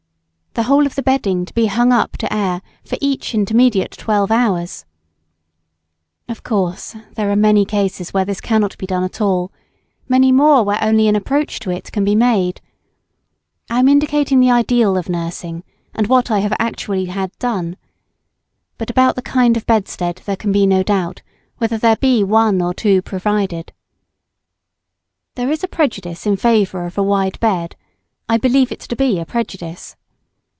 The 0.53 0.63
whole 0.63 0.85
of 0.85 0.95
the 0.95 1.01
bedding 1.01 1.45
to 1.45 1.53
be 1.53 1.67
hung 1.67 1.93
up 1.93 2.17
to 2.17 2.31
air 2.31 2.61
for 2.83 2.97
each 2.99 3.33
intermediate 3.33 3.91
twelve 3.91 4.31
hours. 4.31 4.83
Of 6.27 6.43
course 6.43 6.93
there 7.15 7.31
are 7.31 7.37
many 7.37 7.63
cases 7.63 8.13
where 8.13 8.25
this 8.25 8.41
cannot 8.41 8.77
be 8.77 8.85
done 8.85 9.05
at 9.05 9.21
all 9.21 9.53
many 10.09 10.29
more 10.33 10.63
where 10.65 10.77
only 10.83 11.07
an 11.07 11.15
approach 11.15 11.61
to 11.61 11.71
it 11.71 11.89
can 11.93 12.03
be 12.03 12.15
made. 12.15 12.59
I 13.69 13.79
am 13.79 13.87
indicating 13.87 14.41
the 14.41 14.51
ideal 14.51 14.97
of 14.97 15.07
nursing, 15.07 15.63
and 15.93 16.07
what 16.07 16.29
I 16.29 16.39
have 16.39 16.53
actually 16.59 17.05
had 17.05 17.31
done. 17.39 17.77
But 18.77 18.89
about 18.89 19.15
the 19.15 19.21
kind 19.21 19.55
of 19.55 19.65
bedstead 19.65 20.21
there 20.25 20.35
can 20.35 20.51
be 20.51 20.67
no 20.67 20.83
doubt, 20.83 21.21
whether 21.59 21.77
there 21.77 21.95
be 21.95 22.25
one 22.25 22.61
or 22.61 22.73
two 22.73 23.01
provided. 23.03 23.71
[Sidenote: 23.71 25.33
Bed 25.35 25.43
not 25.47 25.47
to 25.47 25.47
be 25.47 25.47
too 25.47 25.47
wide.] 25.47 25.47
There 25.47 25.51
is 25.53 25.63
a 25.63 25.69
prejudice 25.75 26.25
in 26.25 26.35
favour 26.35 26.85
of 26.85 26.97
a 26.97 27.03
wide 27.03 27.39
bed 27.39 27.77
I 28.27 28.37
believe 28.37 28.73
it 28.73 28.81
to 28.81 28.97
be 28.97 29.17
a 29.17 29.25
prejudice. 29.25 29.95